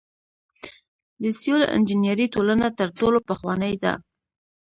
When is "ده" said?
3.83-3.93